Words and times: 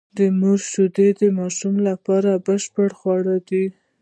د 0.17 0.19
مور 0.39 0.59
شېدې 0.71 1.07
د 1.21 1.23
ماشوم 1.39 1.75
لپاره 1.89 2.31
بشپړ 2.45 2.89
خواړه 2.99 3.35
دي. 3.49 3.65